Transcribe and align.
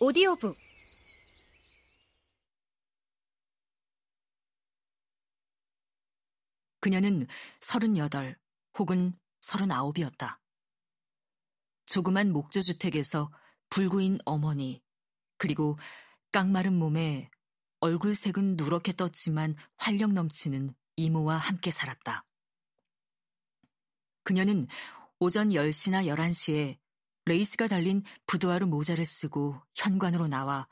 오디오북 0.00 0.56
그녀는 6.80 7.26
38 7.60 8.38
혹은 8.78 9.18
39이었다. 9.40 10.38
조그만 11.86 12.32
목조주택에서 12.32 13.32
불구인 13.70 14.18
어머니, 14.24 14.84
그리고 15.36 15.76
깡마른 16.30 16.74
몸에 16.74 17.28
얼굴색은 17.80 18.56
누렇게 18.56 18.92
떴지만 18.92 19.56
활력 19.78 20.12
넘치는 20.12 20.76
이모와 20.94 21.38
함께 21.38 21.72
살았다. 21.72 22.24
그녀는 24.22 24.68
오전 25.18 25.48
10시나 25.48 26.06
11시에 26.06 26.78
레이스가 27.28 27.68
달린 27.68 28.02
boudoir 28.26 28.64
모자를 28.64 29.04
쓰고 29.04 29.60
현관으로 29.74 30.28
나와 30.28 30.66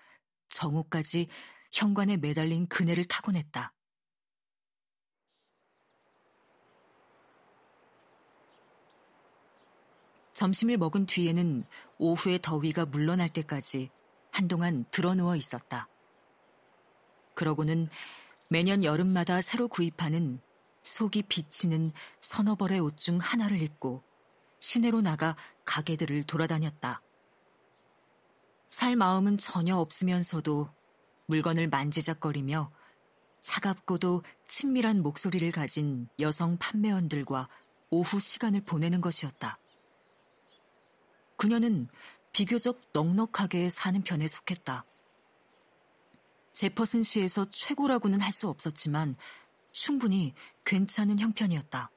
정오까지 0.49 1.29
현관에 1.73 2.17
매달린 2.17 2.67
그네를 2.67 3.05
타곤 3.05 3.37
했다. 3.37 3.75
점심을 10.33 10.77
먹은 10.77 11.07
뒤에는 11.07 11.65
오후의 11.99 12.41
더위가 12.43 12.87
물러날 12.87 13.29
때까지 13.31 13.91
한동안 14.31 14.85
드러누워 14.91 15.37
있었다. 15.37 15.89
그러고는 17.35 17.89
매년 18.49 18.85
여름마다 18.85 19.41
새로 19.41 19.69
구입하는 19.69 20.41
속이 20.83 21.23
비치는 21.23 21.93
서너 22.21 22.55
벌의 22.55 22.81
옷 22.81 22.97
중 22.97 23.19
하나를 23.19 23.61
입고 23.61 24.03
시내로 24.61 25.01
나가 25.01 25.37
가게들을 25.65 26.25
돌아다녔다. 26.25 27.03
살 28.71 28.97
마음은 28.97 29.39
전혀 29.39 29.77
없으면서도 29.77 30.71
물건을 31.27 31.69
만지작거리며 31.69 32.71
차갑고도 33.41 34.23
친밀한 34.49 35.03
목소리를 35.03 35.51
가진 35.53 36.09
여성 36.21 36.59
판매원들과 36.59 37.49
오후 37.91 38.19
시간을 38.19 38.63
보내는 38.63 39.01
것이었다. 39.01 39.59
그녀는 41.37 41.89
비교적 42.33 42.81
넉넉하게 42.93 43.71
사는 43.71 44.03
편에 44.03 44.27
속했다. 44.27 44.85
제퍼슨 46.53 47.03
시에서 47.03 47.49
최고라고는 47.51 48.21
할 48.21 48.33
수 48.33 48.49
없었지만 48.49 49.17
충분히 49.73 50.35
괜찮은 50.65 51.19
형편이었다. 51.19 51.91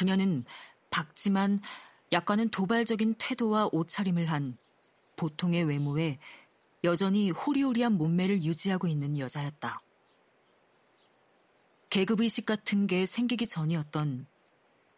그녀는 0.00 0.46
박지만 0.88 1.60
약간은 2.10 2.48
도발적인 2.48 3.16
태도와 3.18 3.68
옷차림을 3.70 4.30
한 4.30 4.56
보통의 5.16 5.64
외모에 5.64 6.18
여전히 6.84 7.30
호리호리한 7.30 7.98
몸매를 7.98 8.42
유지하고 8.42 8.86
있는 8.86 9.18
여자였다. 9.18 9.82
계급의식 11.90 12.46
같은 12.46 12.86
게 12.86 13.04
생기기 13.04 13.46
전이었던 13.46 14.26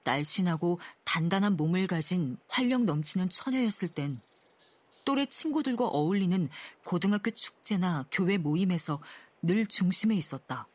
날씬하고 0.05 0.79
단단한 1.03 1.57
몸을 1.57 1.89
가진 1.89 2.39
활력 2.47 2.85
넘치는 2.85 3.29
처녀였을 3.29 3.89
땐 3.89 4.21
또래 5.05 5.27
친구들과 5.27 5.85
어울리는 5.85 6.49
고등학교 6.85 7.33
축제나 7.33 8.07
교회 8.13 8.39
모임에서 8.39 9.01
늘 9.43 9.67
중심에 9.67 10.15
있었다. 10.15 10.69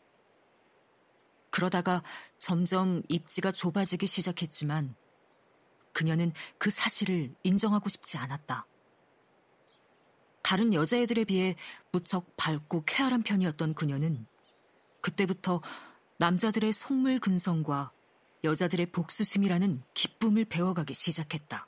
그러다가 1.58 2.04
점점 2.38 3.02
입지가 3.10 3.52
좁아지기 3.52 4.06
시작했지만 4.06 4.94
그녀는 5.92 6.32
그 6.60 6.70
사실을 6.70 7.34
인정하고 7.42 7.90
싶지 7.90 8.20
않았다. 8.20 8.68
다른 10.44 10.72
여자애들에 10.76 11.24
비해 11.24 11.56
무척 11.92 12.38
밝고 12.38 12.84
쾌활한 12.86 13.24
편이었던 13.24 13.74
그녀는 13.74 14.28
그때부터 15.02 15.64
남자들의 16.18 16.72
속물 16.72 17.18
근성과 17.18 17.92
여자들의 18.44 18.92
복수심이라는 18.92 19.82
기쁨을 19.96 20.46
배워가기 20.46 20.94
시작했다. 20.94 21.68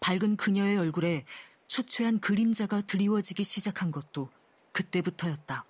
밝은 0.00 0.38
그녀의 0.38 0.76
얼굴에 0.76 1.24
초췌한 1.68 2.18
그림자가 2.18 2.80
드리워지기 2.80 3.44
시작한 3.44 3.92
것도 3.92 4.28
그때부터였다. 4.72 5.66